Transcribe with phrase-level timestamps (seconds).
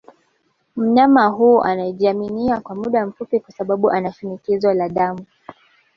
[0.75, 5.25] Mnyama huyo anajamiana kwa muda mfupi kwa sababu anashinikizo la damu